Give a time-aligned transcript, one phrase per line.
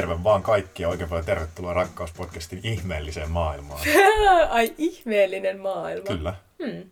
[0.00, 3.80] Terve vaan kaikki ja oikein paljon tervetuloa Rakkauspodcastin ihmeelliseen maailmaan.
[4.50, 6.06] Ai ihmeellinen maailma.
[6.06, 6.34] Kyllä.
[6.64, 6.90] Hmm.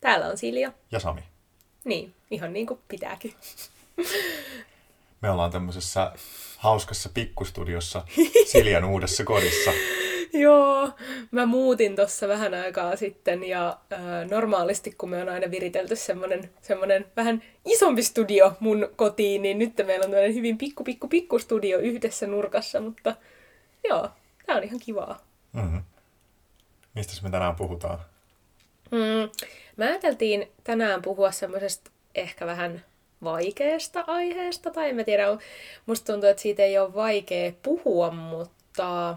[0.00, 0.72] Täällä on Silja.
[0.90, 1.20] Ja Sami.
[1.84, 3.34] Niin, ihan niin kuin pitääkin.
[5.20, 6.12] Me ollaan tämmöisessä
[6.56, 8.04] hauskassa pikkustudiossa
[8.46, 9.70] Siljan uudessa kodissa.
[10.44, 10.90] Joo,
[11.30, 16.50] mä muutin tuossa vähän aikaa sitten ja äh, normaalisti kun me on aina viritelty semmonen,
[16.62, 21.38] semmonen vähän isompi studio mun kotiin, niin nyt meillä on tämmöinen hyvin pikku pikku pikku
[21.38, 23.16] studio yhdessä nurkassa, mutta
[23.88, 24.08] joo,
[24.46, 25.18] tää on ihan kivaa.
[25.52, 25.82] Mm-hmm.
[26.94, 27.98] Mistä me tänään puhutaan?
[28.90, 29.30] Mm,
[29.76, 32.84] mä ajateltiin tänään puhua semmoisesta ehkä vähän
[33.24, 35.26] vaikeasta aiheesta, tai en mä tiedä,
[35.86, 39.16] musta tuntuu, että siitä ei ole vaikea puhua, mutta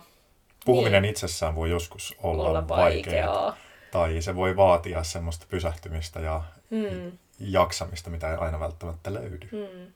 [0.68, 1.10] Puhuminen niin.
[1.10, 2.86] itsessään voi joskus olla, olla vaikeaa.
[2.86, 3.58] vaikeaa.
[3.92, 7.12] Tai se voi vaatia semmoista pysähtymistä ja hmm.
[7.40, 9.48] jaksamista, mitä ei aina välttämättä löydy.
[9.52, 9.94] Hmm.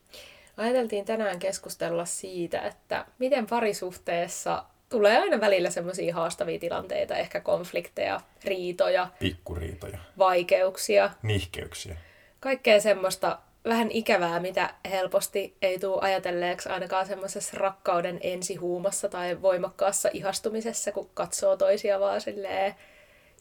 [0.57, 8.21] Ajateltiin tänään keskustella siitä, että miten parisuhteessa tulee aina välillä semmoisia haastavia tilanteita, ehkä konflikteja,
[8.43, 11.97] riitoja, pikkuriitoja, vaikeuksia, nihkeyksiä.
[12.39, 20.09] Kaikkea semmoista vähän ikävää, mitä helposti ei tule ajatelleeksi ainakaan semmoisessa rakkauden ensihuumassa tai voimakkaassa
[20.13, 22.75] ihastumisessa, kun katsoo toisia vaan silleen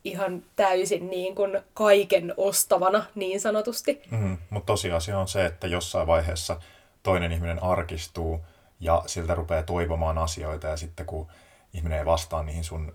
[0.04, 4.02] ihan täysin niin kuin kaiken ostavana niin sanotusti.
[4.10, 6.60] Mm, mutta tosiasia on se, että jossain vaiheessa
[7.02, 8.40] toinen ihminen arkistuu
[8.80, 11.26] ja siltä rupeaa toivomaan asioita ja sitten kun
[11.74, 12.94] ihminen ei vastaa niihin sun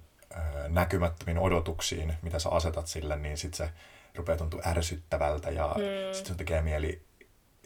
[0.68, 3.74] näkymättömiin odotuksiin, mitä sä asetat sille, niin sitten se
[4.16, 6.14] rupeaa tuntua ärsyttävältä ja mm.
[6.14, 7.02] sitten sun tekee mieli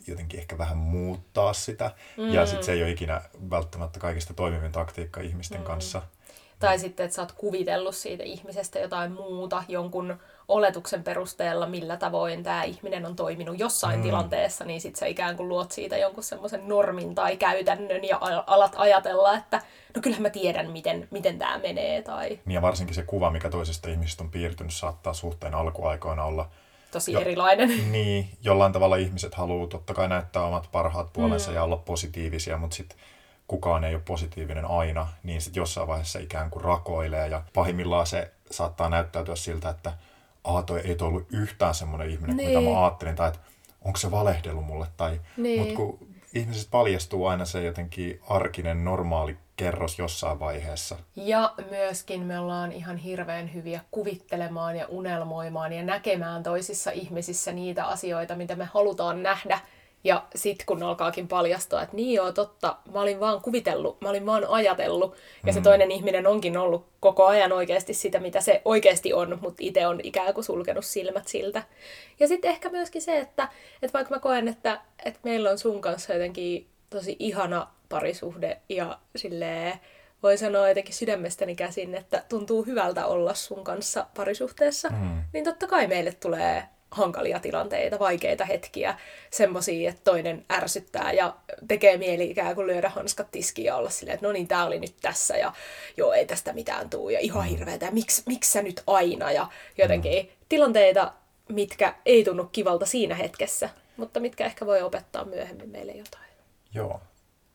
[0.08, 1.92] jotenkin ehkä vähän muuttaa sitä.
[2.18, 2.34] Mm.
[2.34, 5.64] Ja sitten se ei ole ikinä välttämättä kaikista toimivin taktiikka ihmisten mm.
[5.64, 6.02] kanssa.
[6.60, 6.82] Tai mm.
[6.82, 12.64] sitten, että sä oot kuvitellut siitä ihmisestä jotain muuta jonkun oletuksen perusteella, millä tavoin tämä
[12.64, 14.04] ihminen on toiminut jossain mm.
[14.04, 18.18] tilanteessa, niin sitten sä ikään kuin luot siitä jonkun semmoisen normin tai käytännön ja
[18.48, 19.62] alat ajatella, että
[19.96, 22.02] no kyllähän mä tiedän, miten, miten tämä menee.
[22.02, 22.30] Tai...
[22.30, 26.50] Niin ja varsinkin se kuva, mikä toisesta ihmisestä on piirtynyt, saattaa suhteen alkuaikoina olla
[26.92, 27.70] tosi jo, erilainen.
[27.92, 31.56] Niin, jollain tavalla ihmiset haluaa totta kai näyttää omat parhaat puolensa mm.
[31.56, 32.98] ja olla positiivisia, mutta sitten
[33.48, 38.32] kukaan ei ole positiivinen aina, niin sitten jossain vaiheessa ikään kuin rakoilee ja pahimmillaan se
[38.52, 39.94] saattaa näyttäytyä siltä, että
[40.44, 42.52] aha, toi ei toi ollut yhtään semmoinen ihminen niin.
[42.52, 43.40] kuin mitä mä ajattelin, tai että
[43.82, 45.60] onko se valehdellut mulle, tai, niin.
[45.60, 46.00] mutta kun
[46.34, 50.98] ihmiset paljastuu aina se jotenkin arkinen, normaali kerros jossain vaiheessa.
[51.16, 57.86] Ja myöskin me ollaan ihan hirveän hyviä kuvittelemaan ja unelmoimaan ja näkemään toisissa ihmisissä niitä
[57.86, 59.60] asioita, mitä me halutaan nähdä.
[60.04, 64.26] Ja sitten kun alkaakin paljastua, että niin joo, totta, mä olin vaan kuvitellut, mä olin
[64.26, 65.16] vaan ajatellut.
[65.46, 65.54] Ja mm.
[65.54, 69.88] se toinen ihminen onkin ollut koko ajan oikeasti sitä, mitä se oikeasti on, mutta itse
[69.88, 71.64] on ikään kuin sulkenut silmät siltä.
[72.20, 73.50] Ja sitten ehkä myöskin se, että,
[73.82, 79.00] että vaikka mä koen, että, että meillä on sun kanssa jotenkin tosi ihana parisuhde ja
[79.16, 79.80] silleen
[80.24, 85.24] voi sanoa jotenkin sydämestäni käsin, että tuntuu hyvältä olla sun kanssa parisuhteessa, mm.
[85.34, 88.98] niin totta kai meille tulee hankalia tilanteita, vaikeita hetkiä,
[89.32, 91.36] semmoisia, että toinen ärsyttää ja
[91.68, 94.80] tekee mieli ikään kuin lyödä hanskat tiskiin ja olla silleen, että no niin, tää oli
[94.80, 95.54] nyt tässä ja
[95.98, 97.50] joo, ei tästä mitään tuu ja ihan mm.
[97.50, 99.48] hirveetä ja miksi, miksi sä nyt aina ja
[99.78, 100.32] jotenkin mm.
[100.50, 101.14] tilanteita,
[101.50, 106.30] mitkä ei tunnu kivalta siinä hetkessä, mutta mitkä ehkä voi opettaa myöhemmin meille jotain.
[106.74, 107.02] Joo,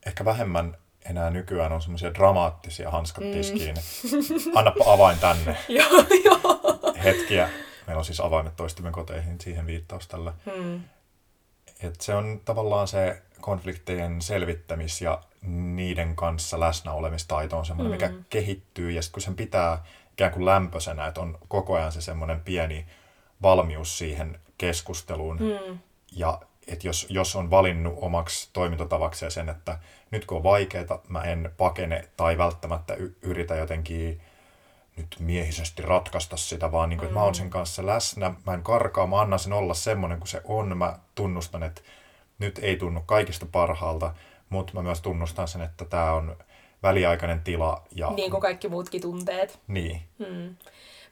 [0.06, 3.76] ehkä vähemmän enää nykyään on semmoisia dramaattisia hanskat tiskiin.
[3.76, 4.52] Mm.
[4.54, 5.56] Annapa avain tänne.
[5.68, 6.60] joo, joo.
[7.04, 7.48] Hetkiä.
[7.86, 10.32] Meillä on siis avaimet toistimme koteihin, siihen viittaus tällä.
[10.44, 10.80] Hmm.
[11.82, 18.14] Et se on tavallaan se konfliktien selvittämis- ja niiden kanssa läsnä olemistaito on semmoinen, hmm.
[18.14, 18.90] mikä kehittyy.
[18.90, 22.86] Ja kun sen pitää ikään kuin lämpöisenä, että on koko ajan se semmoinen pieni
[23.42, 25.38] valmius siihen keskusteluun.
[25.38, 25.78] Hmm.
[26.12, 29.78] Ja että jos, jos on valinnut omaksi toimintatavakseen sen, että
[30.10, 34.20] nyt kun on vaikeaa, mä en pakene tai välttämättä y- yritä jotenkin
[34.96, 38.62] nyt miehisesti ratkaista sitä, vaan niin kuin, että mä oon sen kanssa läsnä, mä en
[38.62, 41.82] karkaa, mä annan sen olla semmoinen kuin se on, mä tunnustan, että
[42.38, 44.14] nyt ei tunnu kaikista parhaalta,
[44.48, 46.36] mutta mä myös tunnustan sen, että tämä on
[46.82, 47.82] väliaikainen tila.
[47.94, 48.10] Ja...
[48.10, 49.60] Niin kuin kaikki muutkin tunteet.
[49.66, 50.02] Niin.
[50.18, 50.56] Hmm.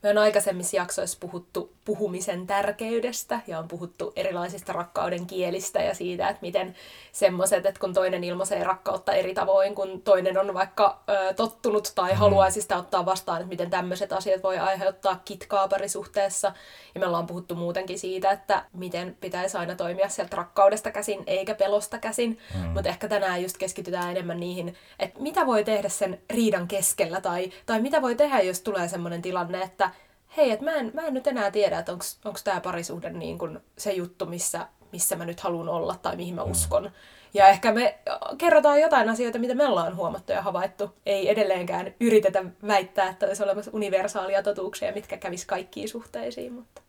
[0.03, 6.29] Me on aikaisemmissa jaksoissa puhuttu puhumisen tärkeydestä ja on puhuttu erilaisista rakkauden kielistä ja siitä,
[6.29, 6.75] että miten
[7.13, 12.13] semmoiset, että kun toinen ilmaisee rakkautta eri tavoin, kun toinen on vaikka ö, tottunut tai
[12.13, 12.17] mm.
[12.17, 16.53] haluaisi sitä ottaa vastaan, että miten tämmöiset asiat voi aiheuttaa kitkaa parisuhteessa.
[16.95, 21.55] Ja me ollaan puhuttu muutenkin siitä, että miten pitäisi aina toimia sieltä rakkaudesta käsin eikä
[21.55, 22.39] pelosta käsin.
[22.55, 22.69] Mm.
[22.69, 27.53] Mutta ehkä tänään just keskitytään enemmän niihin, että mitä voi tehdä sen riidan keskellä tai,
[27.67, 29.92] tai mitä voi tehdä, jos tulee semmoinen tilanne, että
[30.37, 33.61] hei, että mä en, mä en nyt enää tiedä, että onko tämä parisuhde niin kun
[33.79, 36.51] se juttu, missä, missä mä nyt haluan olla tai mihin mä mm.
[36.51, 36.91] uskon.
[37.35, 37.99] Ja ehkä me
[38.39, 40.95] kerrotaan jotain asioita, mitä me ollaan huomattu ja havaittu.
[41.07, 46.53] Ei edelleenkään yritetä väittää, että olisi olemassa universaalia totuuksia, mitkä kävis kaikkiin suhteisiin.
[46.53, 46.83] Mutta...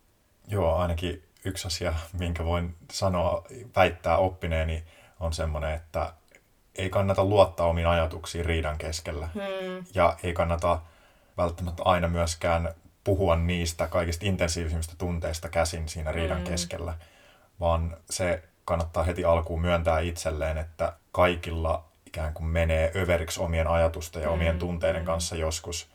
[0.48, 3.44] Joo, ainakin yksi asia, minkä voin sanoa,
[3.76, 4.84] väittää oppineeni,
[5.20, 6.12] on semmoinen, että
[6.78, 9.28] ei kannata luottaa omiin ajatuksiin riidan keskellä.
[9.34, 9.84] Hmm.
[9.94, 10.80] Ja ei kannata
[11.36, 12.74] välttämättä aina myöskään
[13.04, 16.46] puhua niistä kaikista intensiivisimmistä tunteista käsin siinä riidan hmm.
[16.46, 16.94] keskellä,
[17.60, 24.22] vaan se kannattaa heti alkuun myöntää itselleen, että kaikilla ikään kuin menee överiksi omien ajatusten
[24.22, 25.06] ja omien mm, tunteiden mm.
[25.06, 25.88] kanssa joskus.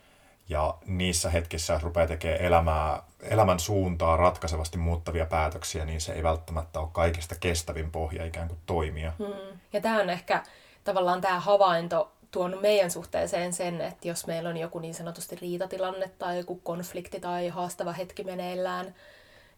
[0.49, 6.79] Ja niissä hetkissä, rupeaa tekemään elämää, elämän suuntaa ratkaisevasti muuttavia päätöksiä, niin se ei välttämättä
[6.79, 9.13] ole kaikista kestävin pohja ikään kuin toimia.
[9.19, 9.59] Mm.
[9.73, 10.43] Ja tämä on ehkä
[10.83, 16.11] tavallaan tämä havainto tuonut meidän suhteeseen sen, että jos meillä on joku niin sanotusti riitatilanne
[16.19, 18.95] tai joku konflikti tai haastava hetki meneillään,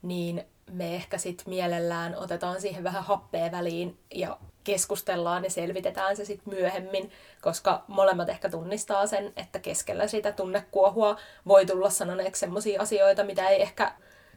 [0.01, 6.25] niin me ehkä sitten mielellään otetaan siihen vähän happea väliin ja keskustellaan ja selvitetään se
[6.25, 12.81] sitten myöhemmin, koska molemmat ehkä tunnistaa sen, että keskellä sitä tunnekuohua voi tulla sanoneeksi sellaisia
[12.81, 13.91] asioita, mitä ei ehkä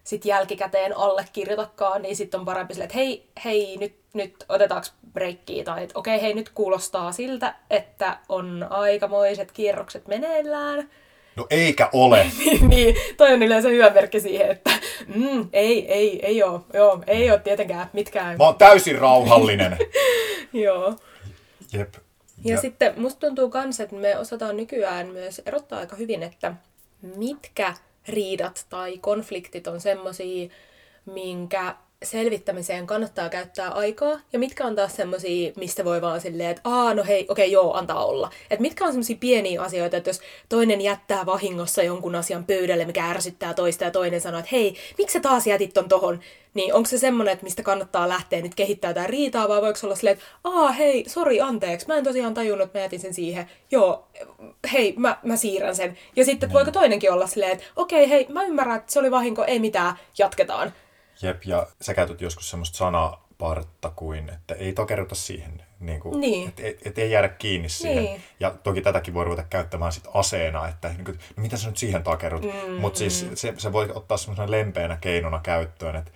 [0.05, 5.65] sitten jälkikäteen allekirjoitakaan, niin sitten on parempi sille, että hei, hei, nyt, nyt otetaanko breikkiä,
[5.65, 10.91] tai että okei, hei, nyt kuulostaa siltä, että on aikamoiset kierrokset meneillään,
[11.37, 12.27] No eikä ole.
[12.39, 14.71] niin, niin, toi on yleensä hyvä merkki siihen, että
[15.15, 18.39] mm, ei, ei, ei ole, joo, ei ole tietenkään mitkään.
[18.39, 19.79] Mä oon täysin rauhallinen.
[20.53, 20.95] joo.
[21.73, 21.95] Jep.
[22.45, 26.55] Ja, ja sitten musta tuntuu kans, että me osataan nykyään myös erottaa aika hyvin, että
[27.17, 27.75] mitkä
[28.09, 30.49] riidat tai konfliktit on semmosia,
[31.07, 36.63] minkä selvittämiseen kannattaa käyttää aikaa, ja mitkä on taas semmosia, mistä voi vaan silleen, että
[36.65, 38.31] aa, no hei, okei, okay, joo, antaa olla.
[38.51, 43.11] Et mitkä on semmosia pieniä asioita, että jos toinen jättää vahingossa jonkun asian pöydälle, mikä
[43.11, 46.21] ärsyttää toista, ja toinen sanoo, että hei, miksi sä taas jätit ton tohon,
[46.55, 49.95] niin onko se semmonen, että mistä kannattaa lähteä nyt kehittää jotain riitaa, vai voiko olla
[49.95, 53.51] silleen, että aa, hei, sori, anteeksi, mä en tosiaan tajunnut, että mä jätin sen siihen,
[53.71, 54.09] joo,
[54.73, 55.99] hei, mä, mä siirrän sen.
[56.17, 59.11] Ja sitten voiko toinenkin olla silleen, että okei, okay, hei, mä ymmärrän, että se oli
[59.11, 60.73] vahinko, ei mitään, jatketaan.
[61.23, 65.63] Jep, ja sä käytät joskus semmoista sanapartta kuin, että ei takerruta siihen.
[65.81, 66.49] Niin kuin, niin.
[66.49, 68.05] Että et, et ei jäädä kiinni siihen.
[68.05, 68.23] Niin.
[68.41, 71.77] Ja toki tätäkin voi ruveta käyttämään sit aseena, että niin kuin, no mitä sä nyt
[71.77, 72.43] siihen takerrut.
[72.43, 73.37] Mm, Mutta siis mm.
[73.37, 76.11] se, se voi ottaa semmoisena lempeänä keinona käyttöön, että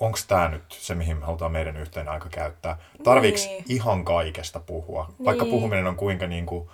[0.00, 2.78] onko tämä nyt se, mihin me halutaan meidän yhteinen aika käyttää.
[3.04, 3.64] Tarviiko niin.
[3.68, 5.06] ihan kaikesta puhua?
[5.08, 5.24] Niin.
[5.26, 6.70] Vaikka puhuminen on kuinka niin kuin,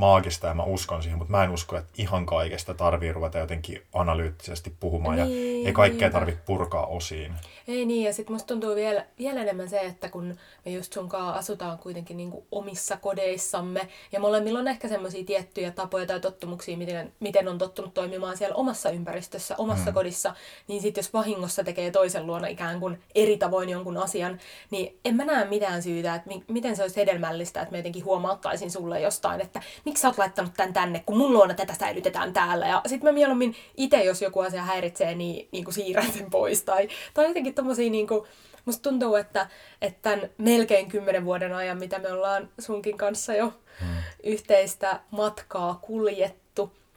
[0.00, 3.82] maagista ja mä uskon siihen, mutta mä en usko, että ihan kaikesta tarvii ruveta jotenkin
[3.92, 7.32] analyyttisesti puhumaan niin, ja ei kaikkea tarvitse purkaa osiin.
[7.68, 11.34] Ei niin, ja sitten musta tuntuu vielä, vielä enemmän se, että kun me just sunkaan
[11.34, 17.12] asutaan kuitenkin niinku omissa kodeissamme ja molemmilla on ehkä semmoisia tiettyjä tapoja tai tottumuksia, miten,
[17.20, 19.94] miten on tottunut toimimaan siellä omassa ympäristössä, omassa mm.
[19.94, 20.34] kodissa,
[20.68, 24.38] niin sitten jos vahingossa tekee toisen luona ikään kuin eri tavoin jonkun asian,
[24.70, 28.04] niin en mä näe mitään syytä, että mi- miten se olisi hedelmällistä, että mä jotenkin
[28.04, 32.32] huomauttaisin sulle jostain, että miksi sä oot laittanut tän tänne, kun mun luona tätä säilytetään
[32.32, 32.66] täällä.
[32.66, 36.62] Ja sitten mä mieluummin itse, jos joku asia häiritsee, niin, niin kuin siirrän sen pois.
[36.62, 38.26] Tai, tai jotenkin tommosia niin kuin,
[38.64, 39.48] musta tuntuu, että,
[39.82, 43.88] että tämän melkein kymmenen vuoden ajan, mitä me ollaan sunkin kanssa jo hmm.
[44.24, 46.49] yhteistä matkaa kuljettu,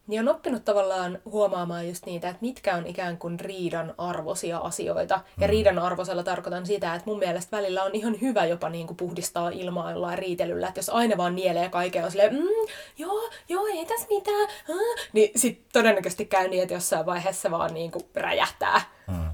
[0.08, 5.14] niin on oppinut tavallaan huomaamaan just niitä, että mitkä on ikään kuin riidan arvoisia asioita.
[5.14, 5.52] Ja mm.
[5.52, 9.50] riidan arvosella tarkoitan sitä, että mun mielestä välillä on ihan hyvä jopa niin kuin puhdistaa
[9.50, 10.68] ilmaa jollain riitelyllä.
[10.68, 15.10] Että jos aina vaan nielee kaikkea on silleen, mm, joo, joo, ei tässä mitään, äh,
[15.14, 18.82] niin sit todennäköisesti käy niin, että jossain vaiheessa vaan niin kuin räjähtää.
[19.08, 19.30] Mm.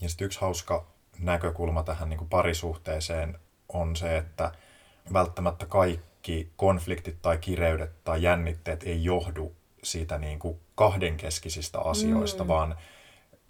[0.00, 0.86] Ja sitten yksi hauska
[1.18, 3.38] näkökulma tähän niin kuin parisuhteeseen
[3.68, 4.52] on se, että
[5.12, 9.57] välttämättä kaikki konfliktit tai kireydet tai jännitteet ei johdu
[9.90, 12.48] siitä niin kuin kahdenkeskisistä asioista, mm.
[12.48, 12.76] vaan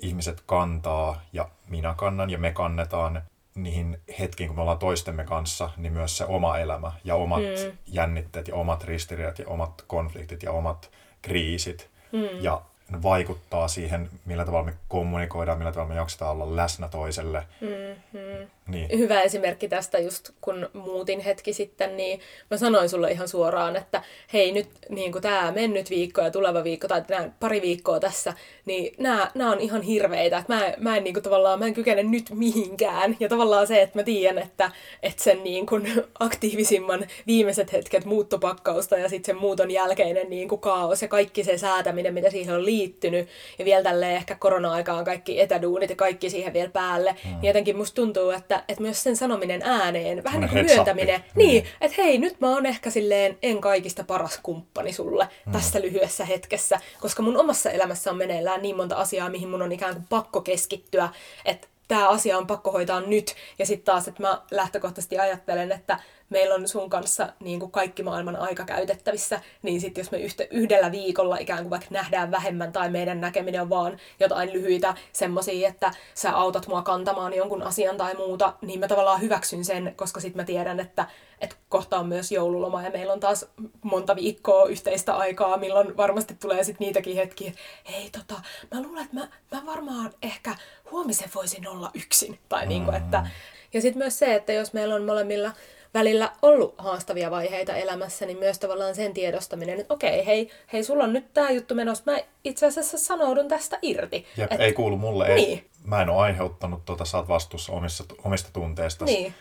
[0.02, 3.23] ihmiset kantaa ja minä kannan ja me kannetaan
[3.54, 7.78] niihin hetkiin, kun me ollaan toistemme kanssa, niin myös se oma elämä ja omat mm.
[7.87, 10.90] jännitteet ja omat ristiriidat ja omat konfliktit ja omat
[11.23, 11.90] kriisit.
[12.12, 12.40] Mm.
[12.40, 12.62] Ja
[13.02, 17.42] vaikuttaa siihen, millä tavalla me kommunikoidaan, millä tavalla me jaksetaan olla läsnä toiselle.
[17.61, 18.50] Mm-hmm.
[18.68, 18.99] Niin.
[18.99, 24.02] Hyvä esimerkki tästä just kun muutin hetki sitten, niin mä sanoin sulle ihan suoraan, että
[24.33, 28.35] hei nyt niin tämä mennyt viikko ja tuleva viikko tai nämä pari viikkoa tässä,
[28.68, 30.38] niin nämä, nämä on ihan hirveitä.
[30.38, 33.16] Että mä, mä en niin kuin, tavallaan, mä en kykene nyt mihinkään.
[33.20, 34.70] Ja tavallaan se, että mä tiedän, että,
[35.02, 40.60] että sen niin kuin, aktiivisimman viimeiset hetket muuttopakkausta ja sitten sen muuton jälkeinen niin kuin,
[40.60, 43.28] kaos ja kaikki se säätäminen, mitä siihen on liittynyt.
[43.58, 47.16] Ja vielä tälleen ehkä korona-aikaan kaikki etäduunit ja kaikki siihen vielä päälle.
[47.25, 47.30] Mm.
[47.30, 51.25] Niin jotenkin musta tuntuu, että, että myös sen sanominen ääneen, vähän niin kuin myöntäminen.
[51.34, 55.52] Niin, että hei, nyt mä oon ehkä silleen en kaikista paras kumppani sulle mm.
[55.52, 59.72] tässä lyhyessä hetkessä, koska mun omassa elämässä on meneillään niin monta asiaa, mihin mun on
[59.72, 61.08] ikään kuin pakko keskittyä,
[61.44, 63.34] että tämä asia on pakko hoitaa nyt.
[63.58, 66.00] Ja sitten taas, että mä lähtökohtaisesti ajattelen, että
[66.30, 70.44] meillä on sun kanssa niin kuin kaikki maailman aika käytettävissä, niin sitten jos me yhtä,
[70.50, 75.68] yhdellä viikolla ikään kuin vaikka nähdään vähemmän tai meidän näkeminen on vaan jotain lyhyitä semmoisia,
[75.68, 80.20] että sä autat mua kantamaan jonkun asian tai muuta, niin mä tavallaan hyväksyn sen, koska
[80.20, 81.06] sitten mä tiedän, että,
[81.40, 83.47] että kohta on myös joululoma ja meillä on taas
[83.82, 87.61] monta viikkoa yhteistä aikaa, milloin varmasti tulee sitten niitäkin hetkiä, että
[87.92, 88.40] hei tota,
[88.75, 90.54] mä luulen, että mä, mä varmaan ehkä
[90.90, 92.38] huomisen voisin olla yksin.
[92.49, 92.68] Tai mm.
[92.68, 93.26] niin kuin, että...
[93.73, 95.52] Ja sitten myös se, että jos meillä on molemmilla
[95.95, 101.04] välillä ollut haastavia vaiheita elämässä, niin myös tavallaan sen tiedostaminen, että okei, hei, hei sulla
[101.04, 104.26] on nyt tämä juttu menossa, mä itse asiassa sanoudun tästä irti.
[104.37, 105.49] Jep, Et, ei kuulu mulle, niin.
[105.49, 109.04] ei, mä en ole aiheuttanut, tuota, sä oot vastuussa omista, omista tunteista.
[109.04, 109.35] Niin.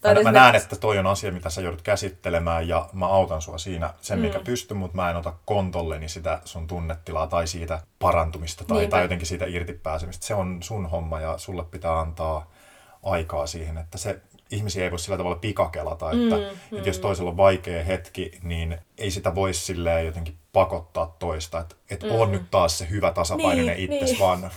[0.00, 3.42] Tai mä, mä näen, että toi on asia, mitä sä joudut käsittelemään ja mä autan
[3.42, 4.44] sua siinä sen, mikä mm.
[4.44, 9.26] pystyn, mutta mä en ota kontolleni sitä sun tunnetilaa tai siitä parantumista tai, tai jotenkin
[9.26, 10.26] siitä irti pääsemistä.
[10.26, 12.51] Se on sun homma ja sulle pitää antaa
[13.02, 16.76] aikaa siihen, että se ihmisiä ei voi sillä tavalla pikakelata, että, mm, mm.
[16.76, 21.76] että jos toisella on vaikea hetki, niin ei sitä voi silleen jotenkin pakottaa toista, että
[21.90, 22.10] et mm.
[22.10, 24.20] on nyt taas se hyvä tasapainoinen niin, itses, niin.
[24.20, 24.50] vaan,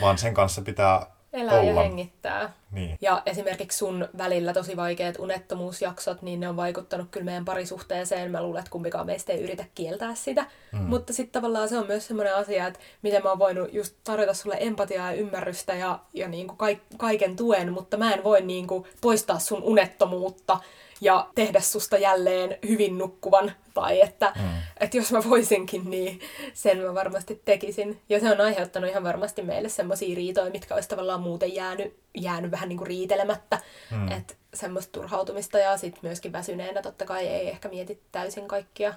[0.00, 1.70] vaan sen kanssa pitää Elää olla.
[1.70, 2.52] ja hengittää.
[2.72, 2.98] Niin.
[3.00, 8.30] Ja esimerkiksi sun välillä tosi vaikeat unettomuusjaksot, niin ne on vaikuttanut kyllä meidän parisuhteeseen.
[8.30, 10.46] Mä luulen, että kumpikaan meistä ei yritä kieltää sitä.
[10.72, 10.78] Mm.
[10.78, 14.34] Mutta sitten tavallaan se on myös semmoinen asia, että miten mä oon voinut just tarjota
[14.34, 18.66] sulle empatiaa ja ymmärrystä ja, ja niin kuin kaiken tuen, mutta mä en voi niin
[18.66, 20.60] kuin poistaa sun unettomuutta
[21.00, 23.52] ja tehdä susta jälleen hyvin nukkuvan.
[23.74, 24.48] Tai että, mm.
[24.80, 26.20] että jos mä voisinkin, niin
[26.54, 28.00] sen mä varmasti tekisin.
[28.08, 32.50] Ja se on aiheuttanut ihan varmasti meille semmoisia riitoja, mitkä olisi tavallaan muuten jäänyt, jäänyt
[32.50, 33.60] vähän niin kuin riitelemättä.
[33.90, 34.12] Mm.
[34.12, 38.94] Että semmoista turhautumista ja sitten myöskin väsyneenä totta kai ei ehkä mieti täysin kaikkia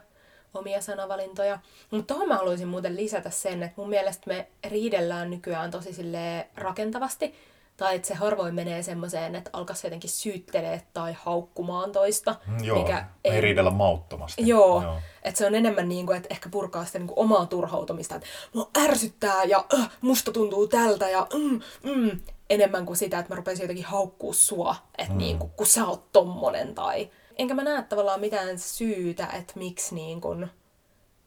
[0.54, 1.60] omia sanavalintoja.
[1.92, 5.92] Mutta tuohon mä haluaisin muuten lisätä sen, että mun mielestä me riidellään nykyään tosi
[6.56, 7.36] rakentavasti
[7.78, 12.36] tai että se harvoin menee semmoiseen, että alkaisi jotenkin syyttelee tai haukkumaan toista.
[12.48, 14.48] Mm, joo, mikä ei, ei riidellä mauttomasti.
[14.48, 15.00] Joo, joo.
[15.24, 18.28] että se on enemmän niin kuin, että ehkä purkaa sitä niin kuin omaa turhautumista, että
[18.54, 23.36] mua ärsyttää ja äh, musta tuntuu tältä ja mm, mm, enemmän kuin sitä, että mä
[23.36, 25.18] rupesin jotenkin haukkuu sua, että mm.
[25.18, 27.10] niin kuin, kun sä oot tommonen tai...
[27.38, 30.50] Enkä mä näe tavallaan mitään syytä, että miksi niin kuin,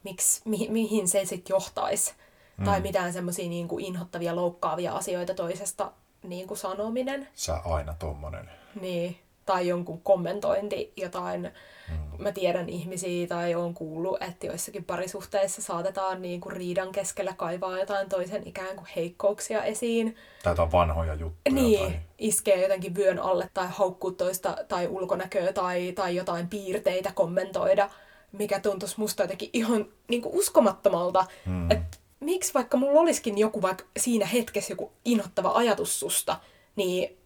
[0.03, 2.13] miksi, mi, mihin se sitten johtaisi.
[2.57, 2.65] Mm.
[2.65, 5.91] Tai mitään semmoisia niin kuin inhottavia, loukkaavia asioita toisesta
[6.29, 7.27] niin kuin sanominen.
[7.33, 8.49] Sä aina tommonen.
[8.81, 11.51] Niin, tai jonkun kommentointi, jotain,
[11.89, 12.23] mm.
[12.23, 17.79] mä tiedän ihmisiä tai on kuullut, että joissakin parisuhteissa saatetaan niin kuin riidan keskellä kaivaa
[17.79, 20.15] jotain toisen ikään kuin heikkouksia esiin.
[20.43, 21.55] Tai jotain vanhoja juttuja.
[21.55, 21.99] Niin, tai...
[22.17, 27.89] iskee jotenkin vyön alle tai haukkuu toista tai ulkonäköä tai, tai jotain piirteitä kommentoida,
[28.31, 31.71] mikä tuntuisi musta jotenkin ihan niin kuin uskomattomalta, mm.
[31.71, 36.39] että miksi vaikka mulla olisikin joku vaikka siinä hetkessä joku inhottava ajatus susta,
[36.75, 37.17] niin,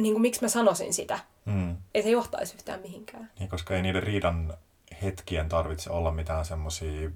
[0.00, 1.18] niin kuin miksi mä sanoisin sitä?
[1.44, 1.76] Mm.
[1.94, 3.30] Ei se johtaisi yhtään mihinkään.
[3.38, 4.54] Niin, koska ei niiden riidan
[5.02, 7.10] hetkien tarvitse olla mitään semmoisia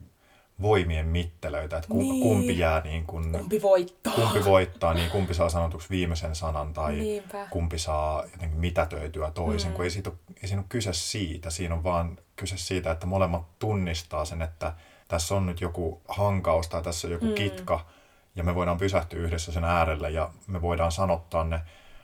[0.63, 2.23] voimien mittelöitä, että kumpi, niin.
[2.23, 4.13] kumpi jää niin kuin, kumpi voittaa.
[4.15, 7.47] Kumpi voittaa, niin kumpi saa sanotuksi viimeisen sanan tai Niinpä.
[7.51, 9.75] kumpi saa jotenkin mitätöityä toisen, mm.
[9.75, 13.07] kun ei, siitä ole, ei siinä ole kyse siitä, siinä on vaan kyse siitä, että
[13.07, 14.73] molemmat tunnistaa sen, että
[15.11, 17.35] tässä on nyt joku hankaus tai tässä on joku mm.
[17.35, 17.87] kitka,
[18.37, 21.61] ja me voidaan pysähtyä yhdessä sen äärelle ja me voidaan sanottaa ne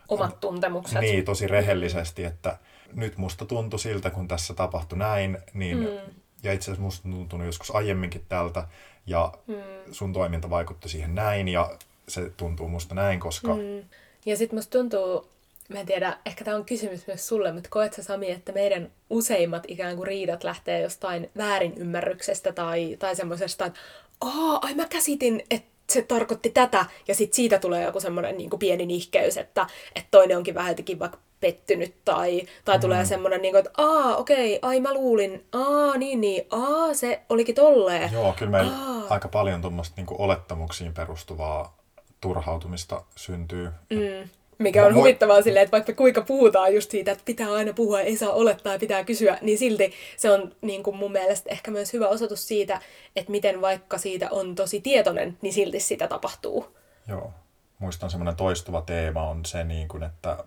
[0.08, 1.00] omat tuntemukset.
[1.00, 2.58] Niin, tosi rehellisesti, että
[2.92, 6.12] nyt musta tuntui siltä, kun tässä tapahtui näin, niin, mm.
[6.42, 8.68] ja itse asiassa musta tuntunut joskus aiemminkin tältä,
[9.06, 9.54] ja mm.
[9.92, 11.70] sun toiminta vaikutti siihen näin, ja
[12.08, 13.54] se tuntuu musta näin, koska...
[13.54, 13.88] Mm.
[14.26, 15.28] Ja sitten musta tuntuu,
[15.68, 18.90] mä en tiedä, ehkä tämä on kysymys myös sulle, mutta koet sä Sami, että meidän
[19.10, 23.80] useimmat ikään kuin riidat lähtee jostain väärinymmärryksestä tai, tai semmoisesta, että
[24.20, 28.50] Aa, ai mä käsitin, että se tarkoitti tätä, ja sitten siitä tulee joku semmoinen niin
[28.58, 32.80] pieni nihkeys, että, että toinen onkin vähän jotenkin vaikka pettynyt, tai, tai mm.
[32.80, 37.22] tulee semmoinen, niin kuin, että aa, okei, ai mä luulin, aa, niin, niin, aa, se
[37.28, 38.12] olikin tolleen.
[38.12, 38.72] Joo, kyllä meillä
[39.10, 41.76] aika paljon tuommoista niin olettamuksiin perustuvaa
[42.20, 43.70] turhautumista syntyy.
[43.90, 44.28] Mm.
[44.58, 45.00] Mikä on Moi.
[45.00, 48.72] huvittavaa silleen, että vaikka kuinka puhutaan just siitä, että pitää aina puhua, ei saa olettaa
[48.72, 52.48] ja pitää kysyä, niin silti se on niin kuin mun mielestä ehkä myös hyvä osoitus
[52.48, 52.80] siitä,
[53.16, 56.76] että miten vaikka siitä on tosi tietoinen, niin silti sitä tapahtuu.
[57.08, 57.32] Joo.
[57.78, 60.44] Muistan semmoinen toistuva teema on se, niin kuin, että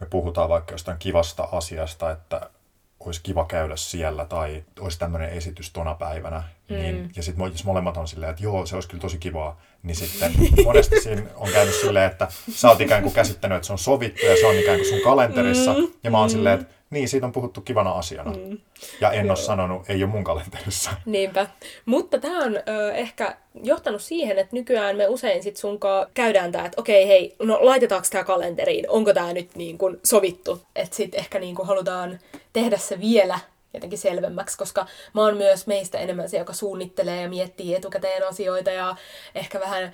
[0.00, 2.50] me puhutaan vaikka jostain kivasta asiasta, että
[3.00, 6.42] olisi kiva käydä siellä tai olisi tämmöinen esitys tona päivänä.
[6.70, 6.76] Mm.
[6.76, 9.96] Niin, ja sitten jos molemmat on silleen, että joo, se olisi kyllä tosi kivaa, niin
[9.96, 10.32] sitten
[10.64, 14.26] monesti siinä on käynyt silleen, että sä oot ikään kuin käsittänyt, että se on sovittu
[14.26, 15.72] ja se on ikään kuin sun kalenterissa.
[15.72, 15.88] Mm.
[16.04, 16.32] Ja mä oon mm.
[16.32, 18.32] silleen, että Niin, siitä on puhuttu kivana asiana.
[18.32, 18.58] Mm.
[19.00, 20.90] Ja en ole sanonut, ei ole mun kalenterissa.
[21.06, 21.46] Niinpä.
[21.86, 26.64] Mutta tämä on ö, ehkä johtanut siihen, että nykyään me usein sit sunkaan käydään tämä,
[26.66, 28.90] että okei, hei, no laitetaanko tämä kalenteriin?
[28.90, 30.62] Onko tämä nyt niin kuin sovittu?
[30.76, 32.18] Että sitten ehkä niin kuin halutaan
[32.52, 33.38] tehdä se vielä
[33.74, 38.70] jotenkin selvemmäksi, koska mä oon myös meistä enemmän se, joka suunnittelee ja miettii etukäteen asioita
[38.70, 38.96] ja
[39.34, 39.92] ehkä vähän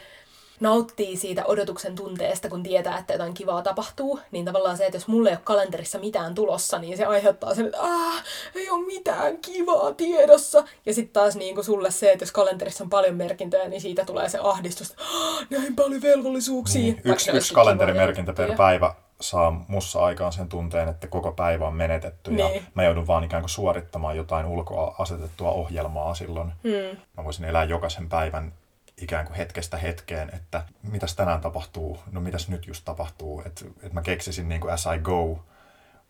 [0.61, 5.09] nauttii siitä odotuksen tunteesta, kun tietää, että jotain kivaa tapahtuu, niin tavallaan se, että jos
[5.09, 9.39] mulle ei ole kalenterissa mitään tulossa, niin se aiheuttaa sen, että ah, ei ole mitään
[9.39, 10.65] kivaa tiedossa.
[10.87, 14.05] Ja sitten taas niin kuin sulle se, että jos kalenterissa on paljon merkintöjä, niin siitä
[14.05, 15.05] tulee se ahdistus, että
[15.51, 16.83] näin paljon velvollisuuksia.
[16.83, 21.75] Niin, yksi, yksi kalenterimerkintä per päivä saa mussa aikaan sen tunteen, että koko päivä on
[21.75, 22.55] menetetty niin.
[22.55, 26.53] ja mä joudun vaan ikään kuin suorittamaan jotain ulkoa asetettua ohjelmaa silloin.
[26.63, 27.01] Hmm.
[27.17, 28.53] Mä voisin elää jokaisen päivän
[29.01, 33.93] ikään kuin hetkestä hetkeen, että mitäs tänään tapahtuu, no mitäs nyt just tapahtuu, että et
[33.93, 35.27] mä keksisin niin kuin as I go,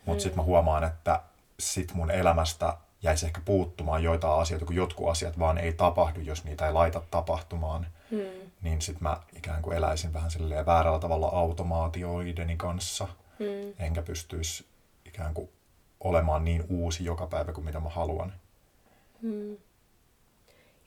[0.04, 0.18] mutta mm.
[0.18, 1.20] sitten mä huomaan, että
[1.60, 6.44] sit mun elämästä jäisi ehkä puuttumaan joitain asioita, kun jotkut asiat vaan ei tapahdu, jos
[6.44, 7.86] niitä ei laita tapahtumaan.
[8.10, 8.45] Mm.
[8.66, 13.08] Niin sitten mä ikään kuin eläisin vähän silleen väärällä tavalla automaatioideni kanssa.
[13.38, 13.84] Mm.
[13.84, 14.66] Enkä pystyisi
[15.04, 15.50] ikään kuin
[16.00, 18.32] olemaan niin uusi joka päivä kuin mitä mä haluan.
[19.22, 19.56] Mm.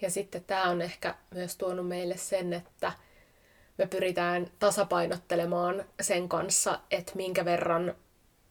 [0.02, 2.92] Ja sitten tämä on ehkä myös tuonut meille sen, että
[3.78, 7.96] me pyritään tasapainottelemaan sen kanssa, että minkä verran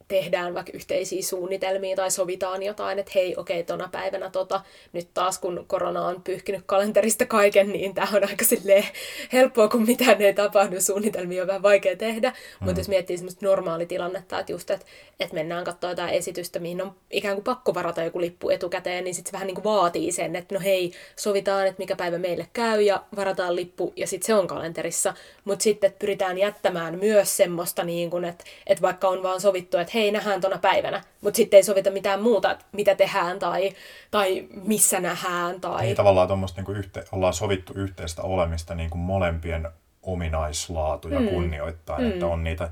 [0.08, 4.60] tehdään vaikka yhteisiä suunnitelmia tai sovitaan jotain, että hei, okei, tona päivänä tota,
[4.92, 8.84] nyt taas kun korona on pyyhkinyt kalenterista kaiken, niin tämä on aika silleen
[9.32, 12.64] helppoa, kun mitään ei tapahdu, suunnitelmia on vähän vaikea tehdä, mm.
[12.64, 14.86] mutta jos miettii semmoista normaalitilannetta, että just, että,
[15.20, 19.14] että mennään katsoa jotain esitystä, mihin on ikään kuin pakko varata joku lippu etukäteen, niin
[19.14, 22.48] sitten se vähän niin kuin vaatii sen, että no hei, sovitaan, että mikä päivä meille
[22.52, 27.84] käy ja varataan lippu ja sitten se on kalenterissa, mutta sitten pyritään jättämään myös semmoista,
[27.84, 31.56] niin kuin, että, että vaikka on vaan sovittu, että hei, nähdään tuona päivänä, mutta sitten
[31.56, 33.72] ei sovita mitään muuta, että mitä tehdään tai,
[34.10, 35.60] tai missä nähdään.
[35.60, 35.82] Tai...
[35.82, 39.68] Niin tavallaan tuommoista niin yhte, ollaan sovittu yhteistä olemista niin kuin molempien
[40.02, 41.28] ominaislaatuja mm.
[41.28, 42.10] kunnioittain, mm.
[42.10, 42.70] että on niitä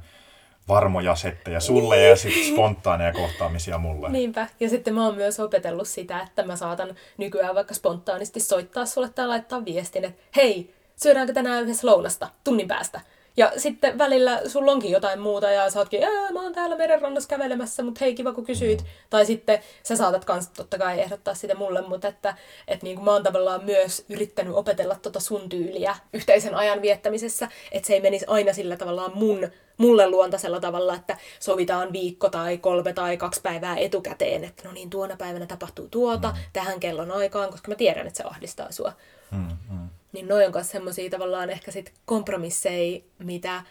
[0.68, 4.08] varmoja settejä sulle ja sitten spontaaneja kohtaamisia mulle.
[4.08, 4.46] Niinpä.
[4.60, 9.08] Ja sitten mä oon myös opetellut sitä, että mä saatan nykyään vaikka spontaanisti soittaa sulle
[9.08, 13.00] tai laittaa viestin, että hei, syödäänkö tänään yhdessä lounasta tunnin päästä?
[13.36, 16.00] Ja sitten välillä sulla onkin jotain muuta ja sä ootkin,
[16.32, 18.82] mä oon täällä merenrannassa kävelemässä, mutta hei kiva kun kysyit.
[18.82, 18.86] Mm.
[19.10, 22.34] Tai sitten sä saatat kans totta kai ehdottaa sitä mulle, mutta että,
[22.68, 27.48] että niin kuin mä oon tavallaan myös yrittänyt opetella tota sun tyyliä yhteisen ajan viettämisessä,
[27.72, 32.58] että se ei menisi aina sillä tavallaan mun mulle luontaisella tavalla, että sovitaan viikko tai
[32.58, 36.38] kolme tai kaksi päivää etukäteen, että no niin, tuona päivänä tapahtuu tuota, mm.
[36.52, 38.92] tähän kellon aikaan, koska mä tiedän, että se ahdistaa sua.
[39.30, 39.88] Mm, mm.
[40.16, 43.62] Niin noin on myös semmoisia tavallaan ehkä sit kompromisseja, mitä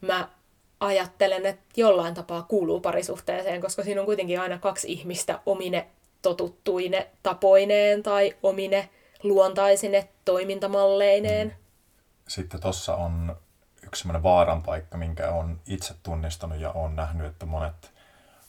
[0.00, 0.28] mä
[0.80, 5.86] ajattelen, että jollain tapaa kuuluu parisuhteeseen, koska siinä on kuitenkin aina kaksi ihmistä omine
[6.22, 8.88] totuttuine tapoineen tai omine
[9.22, 11.48] luontaisine toimintamalleineen.
[11.48, 11.54] Mm.
[12.28, 13.36] Sitten tuossa on
[13.82, 17.92] yksi semmoinen vaaran paikka, minkä on itse tunnistanut ja on nähnyt, että monet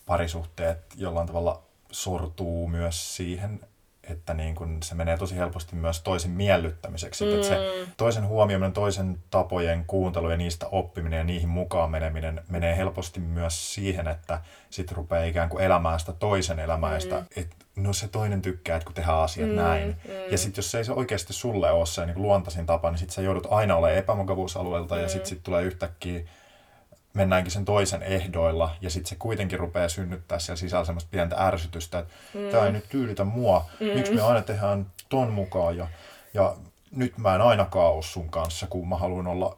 [0.05, 3.60] parisuhteet jollain tavalla sortuu myös siihen,
[4.09, 7.25] että niin kun se menee tosi helposti myös toisen miellyttämiseksi.
[7.25, 7.35] Mm.
[7.35, 7.91] Että se mm.
[7.97, 13.73] toisen huomioiminen, toisen tapojen kuuntelu ja niistä oppiminen ja niihin mukaan meneminen menee helposti myös
[13.73, 17.01] siihen, että sitten rupeaa ikään kuin elämään sitä toisen elämää mm.
[17.01, 19.55] sitä, että no se toinen tykkää, että kun tehdään asiat mm.
[19.55, 19.87] näin.
[19.87, 20.31] Mm.
[20.31, 23.15] Ja sitten jos se ei se oikeasti sulle ole se niin luontaisin tapa, niin sitten
[23.15, 25.01] sä joudut aina olemaan epämukavuusalueelta mm.
[25.01, 26.21] ja sitten sit tulee yhtäkkiä
[27.17, 31.99] mennäänkin sen toisen ehdoilla, ja sitten se kuitenkin rupeaa synnyttää siellä sisällä semmoista pientä ärsytystä,
[31.99, 32.49] että mm.
[32.49, 33.88] tämä ei nyt tyylitä mua, mm.
[33.88, 35.88] miksi me aina tehdään ton mukaan, ja,
[36.34, 36.56] ja
[36.91, 39.58] nyt mä en ainakaan ole sun kanssa, kun mä haluan olla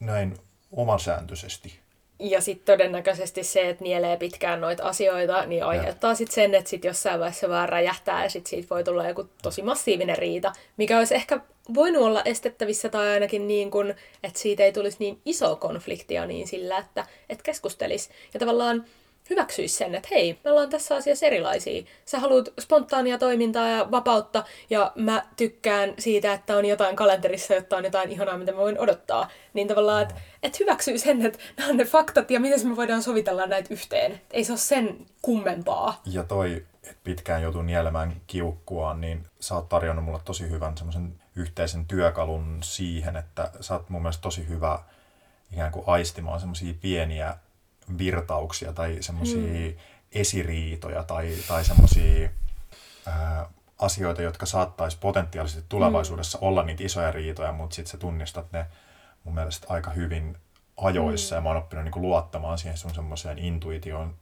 [0.00, 0.36] näin
[0.72, 1.78] omasääntöisesti.
[2.18, 6.88] Ja sitten todennäköisesti se, että nielee pitkään noita asioita, niin aiheuttaa sitten sen, että sitten
[6.88, 11.14] jossain vaiheessa vaan räjähtää ja sitten siitä voi tulla joku tosi massiivinen riita, mikä olisi
[11.14, 11.40] ehkä
[11.74, 16.48] voinut olla estettävissä tai ainakin niin kuin, että siitä ei tulisi niin iso konfliktia niin
[16.48, 18.10] sillä, että, että keskustelisi.
[18.34, 18.84] Ja tavallaan
[19.30, 21.82] hyväksyisi sen, että hei, me ollaan tässä asiassa erilaisia.
[22.04, 27.76] Sä haluat spontaania toimintaa ja vapautta, ja mä tykkään siitä, että on jotain kalenterissa, jotta
[27.76, 29.28] on jotain ihanaa, mitä mä voin odottaa.
[29.54, 33.02] Niin tavallaan, että et hyväksyy sen, että nämä on ne faktat, ja miten me voidaan
[33.02, 34.20] sovitella näitä yhteen.
[34.30, 36.02] Ei se ole sen kummempaa.
[36.06, 41.23] Ja toi, että pitkään joutuu nielemään kiukkua, niin sä oot tarjonnut mulle tosi hyvän semmoisen
[41.36, 44.78] yhteisen työkalun siihen, että sä oot mun mielestä tosi hyvä
[45.52, 47.36] ikään kuin aistimaan semmoisia pieniä
[47.98, 49.74] virtauksia tai semmoisia mm.
[50.12, 52.30] esiriitoja tai, tai semmoisia
[53.78, 56.46] asioita, jotka saattaisi potentiaalisesti tulevaisuudessa mm.
[56.46, 58.66] olla niitä isoja riitoja, mutta sitten sä tunnistat ne
[59.24, 60.36] mun mielestä aika hyvin
[60.76, 61.36] ajoissa mm.
[61.36, 64.16] ja mä oon oppinut niin luottamaan siihen sun semmoiseen intuitioon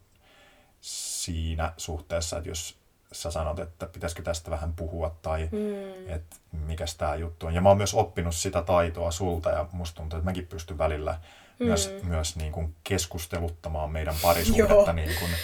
[0.80, 2.81] siinä suhteessa, että jos
[3.12, 6.14] sä sanot, että pitäisikö tästä vähän puhua tai mm.
[6.14, 7.54] että mikä tämä juttu on.
[7.54, 11.20] Ja mä oon myös oppinut sitä taitoa sulta ja musta tuntuu, että mäkin pystyn välillä
[11.58, 11.66] mm.
[11.66, 15.30] myös, myös niin kuin keskusteluttamaan meidän parisuhdetta niin kuin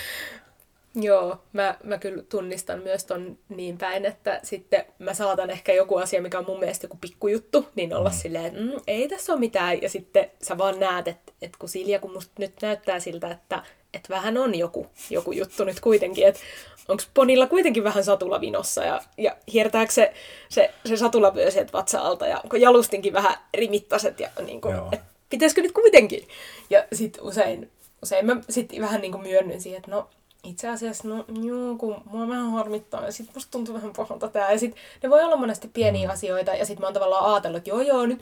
[0.94, 5.96] Joo, mä, mä kyllä tunnistan myös ton niin päin, että sitten mä saatan ehkä joku
[5.96, 8.14] asia, mikä on mun mielestä joku pikkujuttu, niin olla mm.
[8.14, 9.82] silleen, että mm, ei tässä ole mitään.
[9.82, 13.62] Ja sitten sä vaan näet, että, että kun Silja, kun musta nyt näyttää siltä, että,
[13.94, 16.40] että vähän on joku, joku juttu nyt kuitenkin, että
[16.88, 20.12] onko Ponilla kuitenkin vähän satula vinossa ja, ja hiertääkö se,
[20.48, 25.06] se, se satula myös sieltä vatsa-alta ja onko jalustinkin vähän rimittaset ja niin kuin, että
[25.30, 26.28] pitäisikö nyt kuitenkin.
[26.70, 27.70] Ja sitten usein,
[28.02, 30.08] usein mä sitten vähän niin kuin myönnyn siihen, että no
[30.44, 34.52] itse asiassa, no joo, kun mua vähän harmittaa ja sit musta tuntuu vähän pahalta tää.
[34.52, 36.12] Ja sit ne voi olla monesti pieniä mm.
[36.12, 38.20] asioita ja sit mä oon tavallaan ajatellut, että joo joo, nyt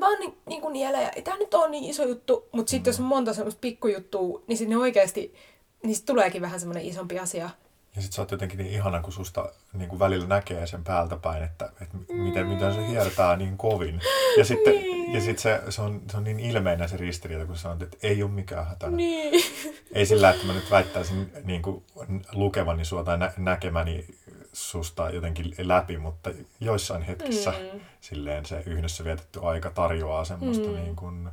[0.00, 2.48] vaan niin, niin kuin niellä ja ei tää nyt ole niin iso juttu.
[2.52, 2.88] Mut sit mm.
[2.88, 5.34] jos on monta semmoista pikkujuttua, niin sitten ne oikeesti,
[5.82, 7.50] niin sit tuleekin vähän semmoinen isompi asia.
[7.96, 11.16] Ja sit sä oot jotenkin niin ihana, kun susta niin kuin välillä näkee sen päältä
[11.16, 12.52] päin, että, että miten, mm.
[12.52, 14.00] miten se hiertää niin kovin.
[14.38, 15.12] Ja sitten niin.
[15.12, 18.22] ja sit se, se, on, se on niin ilmeinen se ristiriita, kun sanot, että ei
[18.22, 18.96] ole mikään hätänä.
[18.96, 19.44] Niin.
[19.92, 21.84] Ei sillä, että mä nyt väittäisin niin kuin
[22.32, 24.06] lukevani sua tai nä- näkemäni
[24.52, 27.80] susta jotenkin läpi, mutta joissain hetkissä mm.
[28.00, 30.74] silleen se yhdessä vietetty aika tarjoaa semmoista mm.
[30.74, 31.30] niin kuin,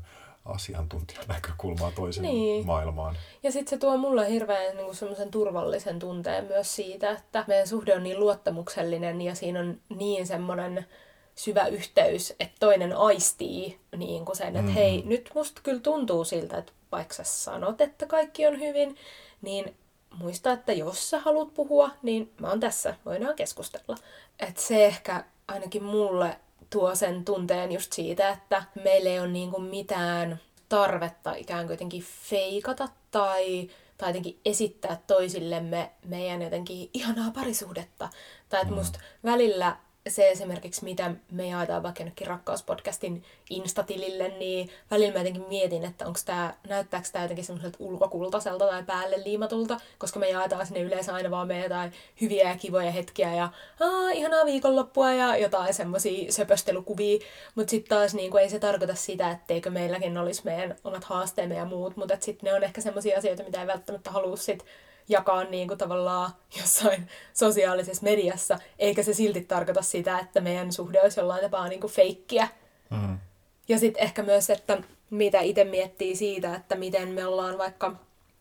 [0.48, 2.66] asiantuntijan näkökulmaa toisen niin.
[2.66, 3.18] maailmaan.
[3.44, 7.96] Ja sitten se tuo mulle hirveän niin semmoisen turvallisen tunteen myös siitä, että meidän suhde
[7.96, 10.86] on niin luottamuksellinen ja siinä on niin semmoinen
[11.36, 14.68] syvä yhteys, että toinen aistii niin kuin sen, että mm.
[14.68, 18.96] hei, nyt musta kyllä tuntuu siltä, että vaikka sä sanot, että kaikki on hyvin,
[19.42, 19.76] niin
[20.16, 23.96] muista, että jos sä haluat puhua, niin mä oon tässä, voidaan keskustella.
[24.40, 29.60] Että se ehkä ainakin mulle tuo sen tunteen just siitä, että meillä ei ole niinku
[29.62, 38.10] mitään tarvetta ikään kuin jotenkin feikata tai, tai jotenkin esittää toisillemme meidän jotenkin ihanaa parisuhdetta.
[38.50, 38.78] Tai että mm.
[38.78, 39.78] musta välillä
[40.10, 46.08] se esimerkiksi, mitä me jaetaan vaikka jonnekin rakkauspodcastin instatilille, niin välillä mä jotenkin mietin, että
[46.08, 51.14] onko tämä, näyttääkö tämä jotenkin semmoiselta ulkokultaiselta tai päälle liimatulta, koska me jaetaan sinne yleensä
[51.14, 51.92] aina vaan meidän jotain
[52.22, 57.20] hyviä ja kivoja hetkiä ja Aa, ihanaa viikonloppua ja jotain semmoisia söpöstelukuvia,
[57.56, 61.66] mutta sitten taas niin ei se tarkoita sitä, etteikö meilläkin olisi meidän omat haasteemme ja
[61.66, 64.68] muut, mutta sitten ne on ehkä semmoisia asioita, mitä ei välttämättä halua sitten
[65.10, 71.02] jakaa niin kuin tavallaan jossain sosiaalisessa mediassa, eikä se silti tarkoita sitä, että meidän suhde
[71.02, 72.48] olisi jollain tapaa niin kuin feikkiä.
[72.90, 73.18] Mm.
[73.68, 77.96] Ja sitten ehkä myös, että mitä itse miettii siitä, että miten me ollaan vaikka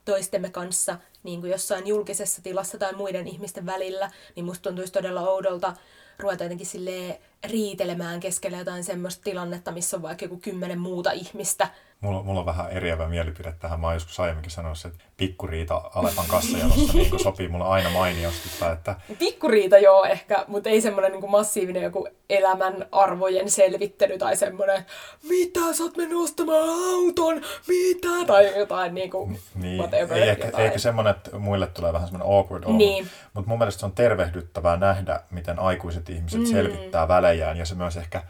[0.04, 5.20] toistemme kanssa niin kuin jossain julkisessa tilassa tai muiden ihmisten välillä, niin musta tuntuisi todella
[5.20, 5.74] oudolta
[6.18, 11.68] ruveta jotenkin silleen riitelemään keskellä jotain semmoista tilannetta, missä on vaikka joku kymmenen muuta ihmistä,
[12.00, 13.80] Mulla, mulla on vähän eriävä mielipide tähän.
[13.80, 18.48] Mä oon joskus aiemminkin sanonut, että pikkuriita Alepan kassajalossa niin sopii mulla aina mainiosti.
[18.60, 18.96] Tai että...
[19.18, 24.84] Pikkuriita joo ehkä, mutta ei semmoinen niin massiivinen joku elämän arvojen selvittely tai semmoinen,
[25.28, 30.46] mitä sä oot mennyt ostamaan auton, mitä, tai jotain niin kuin, niin, whatever, ei ehkä,
[30.46, 30.64] jotain.
[30.64, 32.76] Eikä semmoinen, että muille tulee vähän semmoinen awkward olo.
[32.76, 33.08] Niin.
[33.34, 36.46] Mutta mun mielestä se on tervehdyttävää nähdä, miten aikuiset ihmiset mm.
[36.46, 38.22] selvittää välejään ja se myös ehkä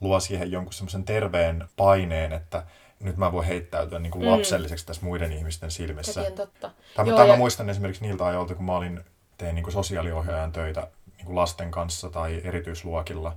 [0.00, 2.62] luo siihen jonkun semmoisen terveen paineen, että
[3.00, 4.30] nyt mä voin heittäytyä niin kuin mm.
[4.30, 6.12] lapselliseksi tässä muiden ihmisten silmissä.
[6.12, 6.70] Sekin totta.
[6.96, 7.26] Tämä, Joo, ja...
[7.26, 9.04] mä muistan esimerkiksi niiltä ajoilta, kun mä olin,
[9.38, 13.34] tein niin kuin sosiaaliohjaajan töitä niin kuin lasten kanssa tai erityisluokilla,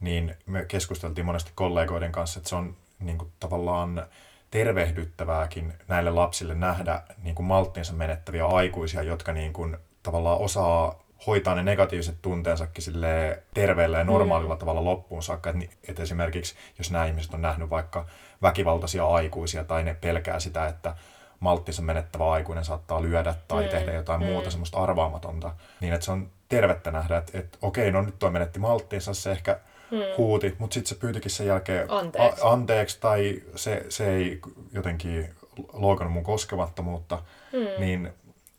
[0.00, 4.06] niin me keskusteltiin monesti kollegoiden kanssa, että se on niin kuin tavallaan
[4.50, 11.54] tervehdyttävääkin näille lapsille nähdä niin kuin malttinsa menettäviä aikuisia, jotka niin kuin tavallaan osaa hoitaa
[11.54, 14.58] ne negatiiviset tunteensakin sille terveellä ja normaalilla mm.
[14.58, 15.50] tavalla loppuun saakka.
[15.50, 18.06] Että, että esimerkiksi jos nämä ihmiset on nähnyt vaikka
[18.42, 20.94] väkivaltaisia aikuisia tai ne pelkää sitä, että
[21.40, 23.68] malttinsa menettävä aikuinen saattaa lyödä tai mm.
[23.68, 24.26] tehdä jotain mm.
[24.26, 28.30] muuta semmoista arvaamatonta, niin että se on tervettä nähdä, että, että okei, no nyt toi
[28.30, 29.98] menetti malttinsa, se ehkä mm.
[30.18, 34.40] huuti, mutta sitten se pyytikin sen jälkeen anteeksi, a- anteeksi tai se, se ei
[34.72, 35.34] jotenkin
[35.72, 37.80] loukannut mun koskemattomuutta, mm.
[37.80, 38.12] niin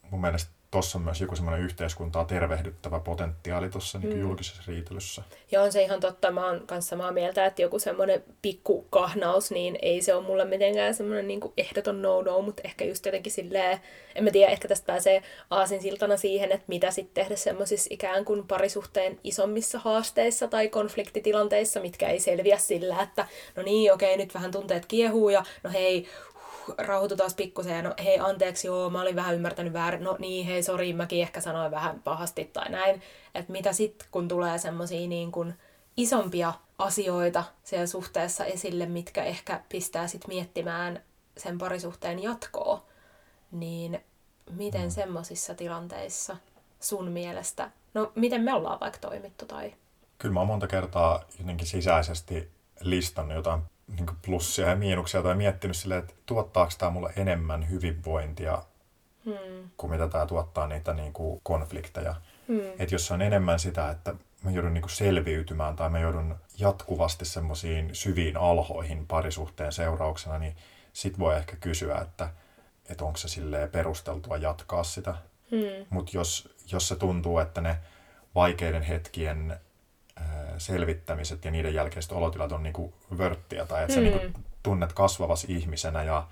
[0.09, 4.21] mun mielestä tuossa on myös joku semmoinen yhteiskuntaa tervehdyttävä potentiaali tuossa niin mm.
[4.21, 5.23] julkisessa riitelyssä.
[5.51, 9.51] Ja on se ihan totta, mä oon kanssa samaa mieltä, että joku semmoinen pikku kahnaus,
[9.51, 13.79] niin ei se ole mulle mitenkään semmoinen niin ehdoton no-no, mutta ehkä just jotenkin silleen,
[14.15, 18.47] en mä tiedä, ehkä tästä pääsee aasinsiltana siihen, että mitä sitten tehdä semmoisissa ikään kuin
[18.47, 24.51] parisuhteen isommissa haasteissa tai konfliktitilanteissa, mitkä ei selviä sillä, että no niin, okei, nyt vähän
[24.51, 26.07] tunteet kiehuu ja no hei,
[26.77, 30.45] rauhoitu taas pikkusen ja no hei anteeksi, joo, mä olin vähän ymmärtänyt väärin, no niin,
[30.45, 33.01] hei sori, mäkin ehkä sanoin vähän pahasti tai näin.
[33.35, 35.53] Että mitä sitten, kun tulee semmoisia niin kuin
[35.97, 41.03] isompia asioita siellä suhteessa esille, mitkä ehkä pistää sitten miettimään
[41.37, 42.85] sen parisuhteen jatkoa,
[43.51, 44.03] niin
[44.51, 44.89] miten mm.
[44.89, 46.37] semmoisissa tilanteissa
[46.79, 49.73] sun mielestä, no miten me ollaan vaikka toimittu tai...
[50.17, 52.51] Kyllä mä oon monta kertaa jotenkin sisäisesti
[52.81, 58.63] listannut jotain niin plussia ja miinuksia tai miettinyt silleen, että tuottaako tämä mulle enemmän hyvinvointia
[59.25, 59.69] hmm.
[59.77, 62.15] kuin mitä tämä tuottaa niitä niin kuin konflikteja.
[62.47, 62.59] Hmm.
[62.79, 66.35] Että jos se on enemmän sitä, että mä joudun niin kuin selviytymään tai mä joudun
[66.59, 70.55] jatkuvasti semmoisiin syviin alhoihin parisuhteen seurauksena, niin
[70.93, 72.29] sit voi ehkä kysyä, että,
[72.89, 75.15] että onko se silleen perusteltua jatkaa sitä.
[75.51, 75.85] Hmm.
[75.89, 77.77] Mutta jos, jos se tuntuu, että ne
[78.35, 79.59] vaikeiden hetkien
[80.57, 84.05] selvittämiset ja niiden jälkeiset olotilat on niinku vörttiä tai että mm.
[84.05, 86.27] sä niinku tunnet kasvavas ihmisenä ja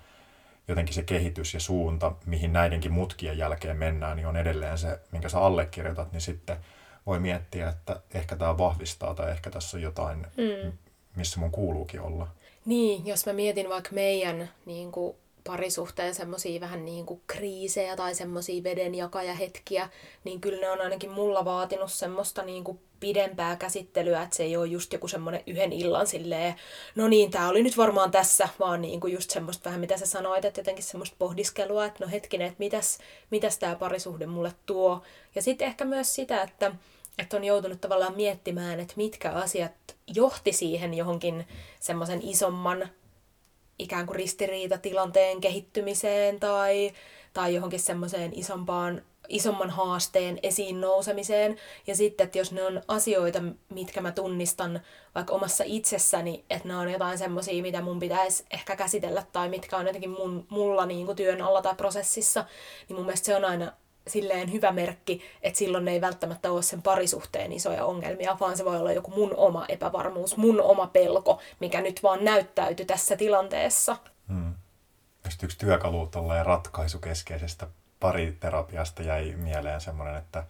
[0.68, 5.28] jotenkin se kehitys ja suunta, mihin näidenkin mutkien jälkeen mennään, niin on edelleen se, minkä
[5.28, 6.56] sä allekirjoitat, niin sitten
[7.06, 10.72] voi miettiä, että ehkä tämä vahvistaa tai ehkä tässä on jotain, mm.
[11.16, 12.28] missä mun kuuluukin olla.
[12.64, 18.14] Niin, jos mä mietin vaikka meidän niin kuin parisuhteen semmoisia vähän niin kuin kriisejä tai
[18.14, 19.88] semmoisia vedenjakajahetkiä,
[20.24, 24.56] niin kyllä ne on ainakin mulla vaatinut semmoista niin kuin pidempää käsittelyä, että se ei
[24.56, 26.54] ole just joku semmoinen yhden illan silleen,
[26.94, 30.06] no niin, tämä oli nyt varmaan tässä, vaan niin kuin just semmoista vähän mitä sä
[30.06, 32.98] sanoit, että jotenkin semmoista pohdiskelua, että no hetkinen, että mitäs,
[33.30, 35.02] mitäs tämä parisuhde mulle tuo.
[35.34, 36.72] Ja sitten ehkä myös sitä, että,
[37.18, 39.72] että on joutunut tavallaan miettimään, että mitkä asiat
[40.06, 41.46] johti siihen johonkin
[41.80, 42.88] semmoisen isomman
[43.78, 46.92] ikään kuin ristiriitatilanteen kehittymiseen tai,
[47.32, 51.56] tai johonkin semmoiseen isompaan isomman haasteen esiin nousemiseen.
[51.86, 54.80] Ja sitten, että jos ne on asioita, mitkä mä tunnistan
[55.14, 59.76] vaikka omassa itsessäni, että ne on jotain semmoisia, mitä mun pitäisi ehkä käsitellä tai mitkä
[59.76, 62.44] on jotenkin mun, mulla niin kuin työn alla tai prosessissa,
[62.88, 63.72] niin mun mielestä se on aina
[64.06, 68.76] silleen hyvä merkki, että silloin ei välttämättä ole sen parisuhteen isoja ongelmia, vaan se voi
[68.76, 73.96] olla joku mun oma epävarmuus, mun oma pelko, mikä nyt vaan näyttäytyy tässä tilanteessa.
[74.28, 74.54] Hmm.
[75.42, 76.10] Yksi työkalu
[76.42, 77.66] ratkaisukeskeisestä
[78.00, 80.44] pariterapiasta jäi mieleen semmoinen, että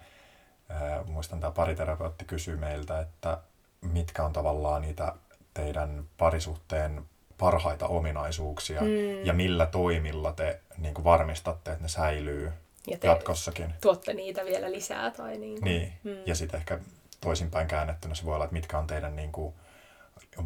[0.69, 3.39] ää, muistan tämä pariterapeutti kysyi meiltä, että
[3.81, 5.13] mitkä on tavallaan niitä
[5.55, 7.05] teidän parisuhteen
[7.39, 9.27] parhaita ominaisuuksia mm.
[9.27, 12.53] ja millä toimilla te niin kuin varmistatte, että ne säilyy
[12.87, 13.75] ja te jatkossakin.
[13.81, 15.11] tuotte niitä vielä lisää.
[15.11, 15.93] Tai niin, niin.
[16.05, 16.17] Mm.
[16.27, 16.79] ja sitten ehkä
[17.21, 19.55] toisinpäin käännettynä se voi olla, että mitkä on teidän niin kuin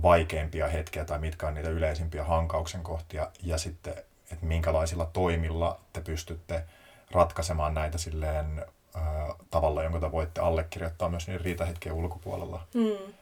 [0.03, 3.94] vaikeimpia hetkiä tai mitkä on niitä yleisimpiä hankauksen kohtia ja sitten,
[4.33, 6.64] että minkälaisilla toimilla te pystytte
[7.11, 8.64] ratkaisemaan näitä silleen
[8.96, 9.03] äh,
[9.50, 12.66] tavalla, jonka te voitte allekirjoittaa myös niin riitahetkien ulkopuolella.
[12.74, 13.12] Mm.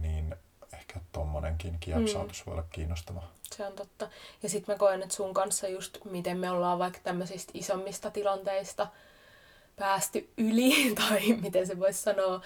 [0.00, 0.34] Niin
[0.72, 2.46] ehkä tommonenkin kiepsautus mm.
[2.46, 3.22] voi olla kiinnostava.
[3.56, 4.08] Se on totta.
[4.42, 8.86] Ja sitten mä koen, että sun kanssa just miten me ollaan vaikka tämmöisistä isommista tilanteista
[9.76, 10.72] päästy yli,
[11.08, 12.40] tai miten se voisi sanoa,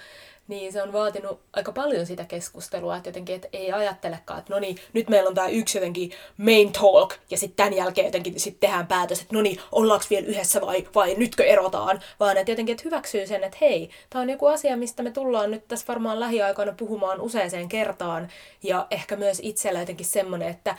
[0.48, 4.61] niin se on vaatinut aika paljon sitä keskustelua, että jotenkin että ei ajattelekaan, että no
[4.61, 8.61] niin, nyt meillä on tämä yksi jotenkin main talk, ja sitten tämän jälkeen jotenkin sit
[8.61, 12.72] tehdään päätös, että no niin, ollaanko vielä yhdessä vai, vai nytkö erotaan, vaan että jotenkin
[12.72, 16.20] että hyväksyy sen, että hei, tämä on joku asia, mistä me tullaan nyt tässä varmaan
[16.20, 18.28] lähiaikoina puhumaan useaseen kertaan,
[18.62, 20.76] ja ehkä myös itsellä jotenkin semmoinen, että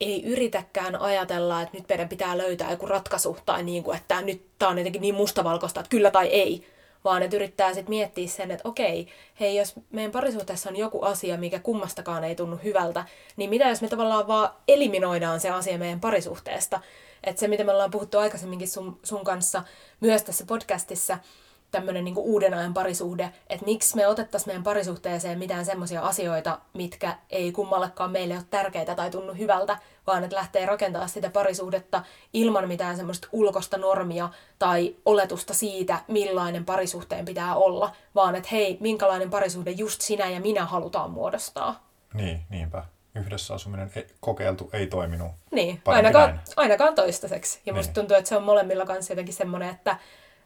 [0.00, 4.42] ei yritäkään ajatella, että nyt meidän pitää löytää joku ratkaisu, tai niin kuin, että nyt
[4.58, 6.66] tämä on jotenkin niin mustavalkoista, että kyllä tai ei,
[7.04, 9.08] vaan että yrittää sitten miettiä sen, että okei,
[9.40, 13.04] hei, jos meidän parisuhteessa on joku asia, mikä kummastakaan ei tunnu hyvältä,
[13.36, 16.80] niin mitä jos me tavallaan vaan eliminoidaan se asia meidän parisuhteesta?
[17.24, 19.62] Että se, mitä me ollaan puhuttu aikaisemminkin sun, sun kanssa
[20.00, 21.18] myös tässä podcastissa,
[21.70, 27.18] tämmöinen niin uuden ajan parisuhde, että miksi me otettaisiin meidän parisuhteeseen mitään semmoisia asioita, mitkä
[27.30, 32.68] ei kummallekaan meille ole tärkeitä tai tunnu hyvältä, vaan että lähtee rakentamaan sitä parisuhdetta ilman
[32.68, 39.30] mitään semmoista ulkosta normia tai oletusta siitä, millainen parisuhteen pitää olla, vaan että hei, minkälainen
[39.30, 41.88] parisuhde just sinä ja minä halutaan muodostaa.
[42.14, 42.84] Niin, niinpä.
[43.14, 45.32] Yhdessä asuminen ei, kokeiltu ei toiminut.
[45.50, 47.60] Niin, ainakaan, ainakaan toistaiseksi.
[47.66, 47.76] Ja niin.
[47.76, 49.96] musta tuntuu, että se on molemmilla kanssa jotenkin semmoinen, että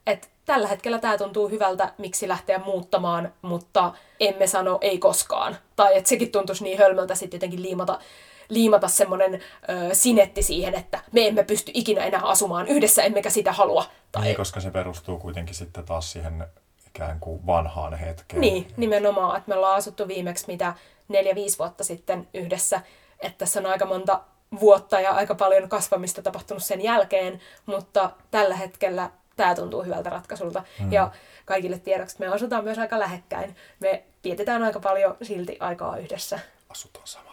[0.09, 5.57] että tällä hetkellä tämä tuntuu hyvältä, miksi lähteä muuttamaan, mutta emme sano ei koskaan.
[5.77, 7.99] Tai että sekin tuntuisi niin hölmöltä sitten jotenkin liimata,
[8.49, 13.53] liimata semmoinen ö, sinetti siihen, että me emme pysty ikinä enää asumaan yhdessä, emmekä sitä
[13.53, 13.85] halua.
[14.13, 14.23] Tai...
[14.23, 16.47] Niin, koska se perustuu kuitenkin sitten taas siihen
[16.87, 18.41] ikään kuin vanhaan hetkeen.
[18.41, 20.75] Niin, nimenomaan, että me ollaan asuttu viimeksi mitä
[21.09, 22.81] neljä-viisi vuotta sitten yhdessä,
[23.21, 24.21] että tässä on aika monta
[24.61, 30.63] vuotta ja aika paljon kasvamista tapahtunut sen jälkeen, mutta tällä hetkellä tämä tuntuu hyvältä ratkaisulta.
[30.81, 30.93] Mm.
[30.93, 31.11] Ja
[31.45, 33.57] kaikille tiedoksi, me asutaan myös aika lähekkäin.
[33.81, 36.39] Me vietetään aika paljon silti aikaa yhdessä.
[36.69, 37.28] Asutaan kadulla.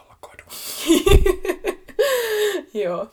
[2.74, 3.06] Joo.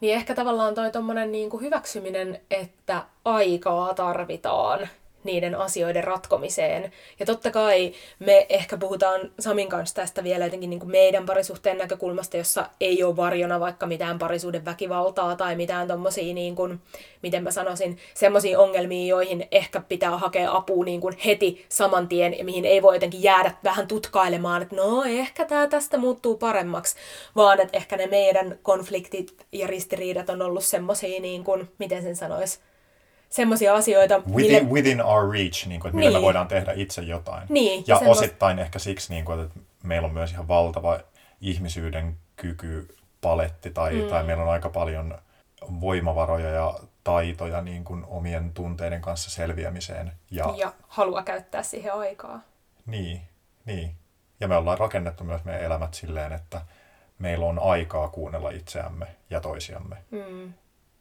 [0.00, 4.88] Niin ehkä tavallaan toi tommonen niin kuin hyväksyminen, että aikaa tarvitaan,
[5.24, 6.92] niiden asioiden ratkomiseen.
[7.20, 11.78] Ja totta kai me ehkä puhutaan Samin kanssa tästä vielä jotenkin niin kuin meidän parisuhteen
[11.78, 16.80] näkökulmasta, jossa ei ole varjona vaikka mitään parisuuden väkivaltaa tai mitään tommosia, niin kuin,
[17.22, 22.38] miten mä sanoisin, semmoisia ongelmia, joihin ehkä pitää hakea apua niin kuin heti saman tien,
[22.38, 26.96] ja mihin ei voi jotenkin jäädä vähän tutkailemaan, että no ehkä tämä tästä muuttuu paremmaksi,
[27.36, 32.16] vaan että ehkä ne meidän konfliktit ja ristiriidat on ollut semmoisia, niin kuin, miten sen
[32.16, 32.58] sanoisi,
[33.32, 34.18] semmoisia asioita.
[34.18, 34.72] Within, mille...
[34.72, 36.18] within our reach, niin kuin, että millä niin.
[36.18, 37.46] me voidaan tehdä itse jotain.
[37.48, 38.18] Niin, ja semmos...
[38.18, 41.00] osittain ehkä siksi, niin kuin, että meillä on myös ihan valtava
[41.40, 44.08] ihmisyyden kyky paletti tai, mm.
[44.08, 45.18] tai meillä on aika paljon
[45.80, 50.12] voimavaroja ja taitoja niin kuin omien tunteiden kanssa selviämiseen.
[50.30, 52.40] Ja, ja halua käyttää siihen aikaa.
[52.86, 53.20] Niin,
[53.64, 53.94] niin.
[54.40, 56.60] Ja me ollaan rakennettu myös meidän elämät silleen, että
[57.18, 59.96] meillä on aikaa kuunnella itseämme ja toisiamme.
[60.10, 60.52] Mm.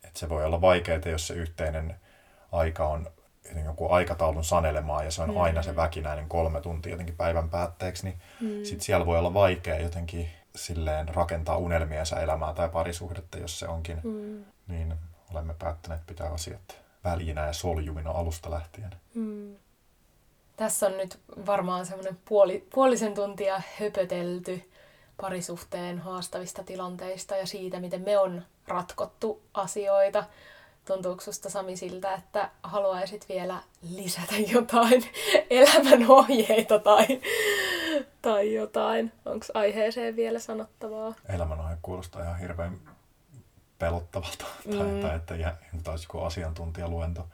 [0.04, 1.96] Et se voi olla vaikeaa, jos se yhteinen
[2.52, 3.12] aika on
[3.66, 5.38] joku aikataulun sanelemaa ja se on mm.
[5.38, 8.64] aina se väkinäinen kolme tuntia jotenkin päivän päätteeksi, niin mm.
[8.64, 14.00] sit siellä voi olla vaikea jotenkin silleen rakentaa unelmiensa elämää tai parisuhdetta, jos se onkin.
[14.04, 14.46] Mm.
[14.68, 14.94] Niin
[15.32, 18.92] olemme päättäneet pitää asiat väljinä ja soljumina alusta lähtien.
[19.16, 19.56] Mm.
[20.56, 24.72] Tässä on nyt varmaan semmoinen puoli, puolisen tuntia höpötelty
[25.22, 30.24] parisuhteen haastavista tilanteista ja siitä, miten me on ratkottu asioita.
[30.86, 35.04] Tuntuuko susta Sami siltä, että haluaisit vielä lisätä jotain
[35.50, 37.22] elämän ohjeita tai,
[38.22, 39.12] tai jotain?
[39.26, 41.14] Onko aiheeseen vielä sanottavaa?
[41.30, 42.80] Elämän ohje kuulostaa ihan hirveän
[43.80, 44.46] pelottavalta.
[44.66, 44.78] Mm.
[44.78, 47.28] Tai, tai että taas joku asiantuntijaluento.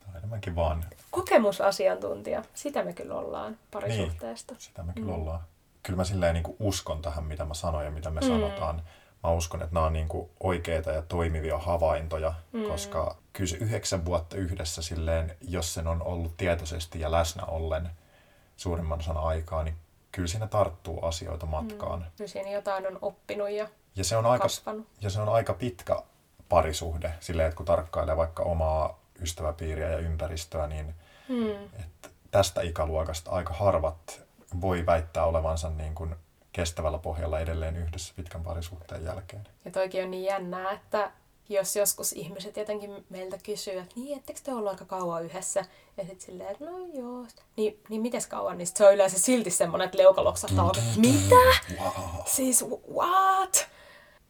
[0.00, 0.84] Tai enemmänkin vaan...
[1.10, 2.42] Kokemusasiantuntija.
[2.54, 4.54] Sitä me kyllä ollaan parisuhteesta.
[4.54, 5.14] Niin, sitä me kyllä mm.
[5.14, 5.40] ollaan.
[5.82, 8.26] Kyllä mä silleen niin uskon tähän, mitä mä sanoin ja mitä me mm.
[8.26, 8.82] sanotaan
[9.22, 12.64] mä uskon, että nämä on niin kuin oikeita ja toimivia havaintoja, mm.
[12.64, 17.90] koska kyllä se yhdeksän vuotta yhdessä silleen, jos sen on ollut tietoisesti ja läsnä ollen
[18.56, 19.76] suurimman osan aikaa, niin
[20.12, 22.00] kyllä siinä tarttuu asioita matkaan.
[22.00, 22.06] Mm.
[22.16, 24.46] Kyllä siinä jotain on oppinut ja, ja se on aika,
[25.00, 26.02] Ja se on aika pitkä
[26.48, 30.94] parisuhde, silleen, että kun tarkkailee vaikka omaa ystäväpiiriä ja ympäristöä, niin
[31.28, 31.64] mm.
[31.80, 34.22] että tästä ikäluokasta aika harvat
[34.60, 36.16] voi väittää olevansa niin kuin
[36.52, 39.48] kestävällä pohjalla edelleen yhdessä pitkän parisuhteen jälkeen.
[39.64, 41.10] Ja toikin on niin jännää, että
[41.48, 45.64] jos joskus ihmiset jotenkin meiltä kysyy, että niin, ettekö te ollut aika kauan yhdessä?
[45.96, 47.26] Ja sitten silleen, että no joo.
[47.56, 48.58] Niin, niin mites kauan?
[48.58, 51.34] Niin se on yleensä silti semmoinen, että leuka loksahtaa, että mitä?
[51.80, 51.92] Wow.
[52.26, 53.68] Siis what?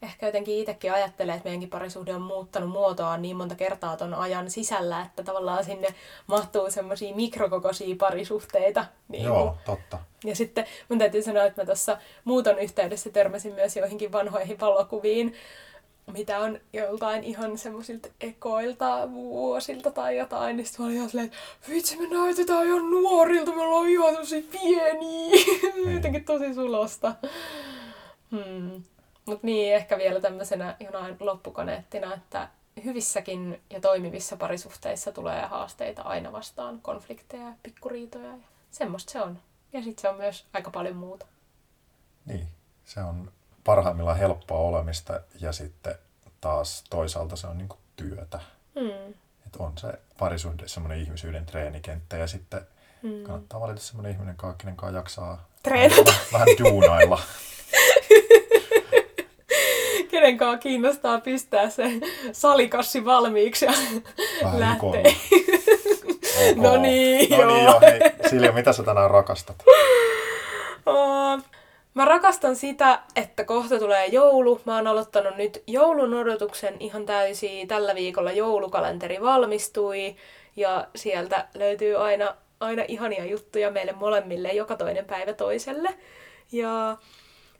[0.02, 4.50] Ehkä jotenkin itsekin ajattelee, että meidänkin parisuhde on muuttanut muotoaan niin monta kertaa ton ajan
[4.50, 5.94] sisällä, että tavallaan sinne
[6.26, 8.84] mahtuu semmoisia mikrokokoisia parisuhteita.
[9.08, 9.58] Niin Joo, kuin.
[9.64, 9.98] totta.
[10.24, 15.34] Ja sitten mun täytyy sanoa, että mä tuossa muuton yhteydessä törmäsin myös joihinkin vanhoihin valokuviin,
[16.12, 21.26] mitä on joltain ihan semmoisilta ekoilta vuosilta tai jotain, niin sitten mä olin ihan silleen,
[21.26, 21.38] että
[21.68, 25.92] vitsi me näytetään ihan nuorilta, me ollaan ihan tosi pieniä, mm.
[25.94, 27.14] jotenkin tosi sulosta.
[28.30, 28.82] Hmm.
[29.26, 32.48] Mutta niin, ehkä vielä tämmöisenä jonain loppukoneettina, että
[32.84, 38.28] hyvissäkin ja toimivissa parisuhteissa tulee haasteita aina vastaan, konflikteja ja pikkuriitoja.
[38.28, 38.38] Ja
[38.70, 39.38] semmoista se on.
[39.72, 41.26] Ja sitten se on myös aika paljon muuta.
[42.26, 42.48] Niin,
[42.84, 43.32] se on
[43.64, 45.94] parhaimmillaan helppoa olemista ja sitten
[46.40, 48.40] taas toisaalta se on niinku työtä.
[48.74, 49.14] Mm.
[49.46, 52.66] Et on se parisuhde semmoinen ihmisyyden treenikenttä ja sitten
[53.02, 53.22] mm.
[53.22, 56.04] kannattaa valita semmoinen ihminen, kenen kanssa jaksaa Treenata.
[56.04, 57.20] Vähän, vähän duunailla.
[60.12, 61.92] kenen kanssa kiinnostaa pistää se
[62.32, 63.72] salikassi valmiiksi ja
[64.58, 65.02] lähtee.
[66.62, 67.46] no niin, no joo.
[67.46, 67.80] Niin joo.
[67.80, 69.56] Hei, Silja, mitä sä tänään rakastat?
[70.86, 71.40] Oh,
[71.94, 74.60] mä rakastan sitä, että kohta tulee joulu.
[74.64, 77.68] Mä oon aloittanut nyt joulun odotuksen ihan täysin.
[77.68, 80.16] Tällä viikolla joulukalenteri valmistui
[80.56, 85.88] ja sieltä löytyy aina, aina ihania juttuja meille molemmille joka toinen päivä toiselle.
[86.52, 86.96] Ja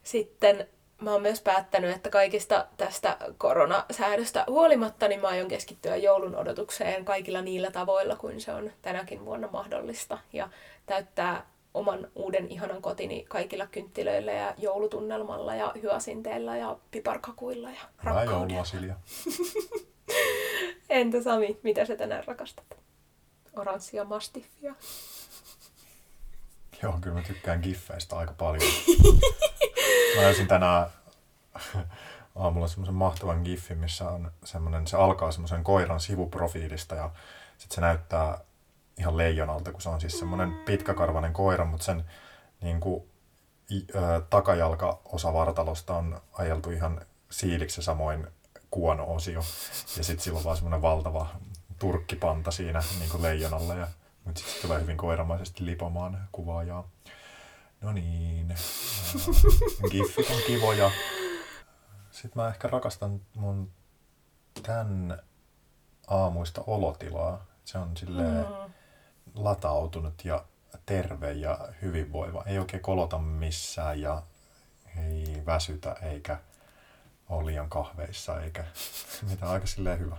[0.03, 0.67] sitten
[1.03, 7.05] mä oon myös päättänyt, että kaikista tästä koronasäädöstä huolimatta, niin mä aion keskittyä joulun odotukseen
[7.05, 10.19] kaikilla niillä tavoilla, kuin se on tänäkin vuonna mahdollista.
[10.33, 10.49] Ja
[10.87, 18.65] täyttää oman uuden ihanan kotini kaikilla kynttilöillä ja joulutunnelmalla ja hyasinteilla ja piparkakuilla ja rakkaudella.
[18.65, 18.95] Silja.
[20.89, 22.77] Entä Sami, mitä sä tänään rakastat?
[23.57, 24.75] Oranssia mastiffia.
[26.83, 28.73] Joo, kyllä mä tykkään giffeistä aika paljon.
[30.17, 30.87] Mä löysin tänään
[32.37, 37.11] aamulla semmoisen mahtavan giffin, missä on semmoinen, se alkaa semmoisen koiran sivuprofiilista ja
[37.59, 38.39] sitten se näyttää
[38.99, 42.05] ihan leijonalta, kun se on siis semmoinen pitkäkarvainen koira, mutta sen
[42.61, 43.05] niin kuin,
[43.95, 48.27] ö, takajalka-osa vartalosta on ajeltu ihan siiliksi samoin
[48.71, 49.41] kuono-osio.
[49.97, 51.27] Ja sitten sillä on vaan semmoinen valtava
[51.79, 53.87] turkkipanta siinä niin kuin leijonalla ja
[54.25, 56.89] Mutta sitten tulee hyvin koiramaisesti lipomaan kuvaajaa.
[57.81, 58.59] No niin, äh,
[59.91, 60.91] giffit on kivoja.
[62.11, 63.71] Sitten mä ehkä rakastan mun
[64.63, 65.23] tän
[66.07, 67.47] aamuista olotilaa.
[67.65, 68.73] Se on silleen mm.
[69.35, 70.45] latautunut ja
[70.87, 72.43] terve ja hyvinvoiva.
[72.47, 74.23] Ei oikein kolota missään ja
[74.97, 76.39] ei väsytä eikä
[77.29, 78.65] ole liian kahveissa eikä
[79.31, 79.53] mitään.
[79.53, 80.17] Aika silleen hyvä.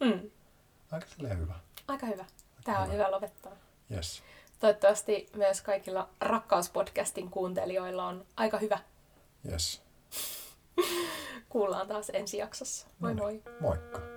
[0.00, 0.30] Mm.
[0.90, 1.54] Aika silleen hyvä.
[1.88, 2.24] Aika hyvä.
[2.66, 3.52] Tämä on hyvä lopettaa.
[3.90, 4.22] Yes.
[4.60, 8.78] Toivottavasti myös kaikilla rakkauspodcastin kuuntelijoilla on aika hyvä.
[9.50, 9.82] Yes.
[11.48, 12.86] Kuullaan taas ensi jaksossa.
[12.98, 13.42] Moi moi.
[13.60, 14.15] Moikka.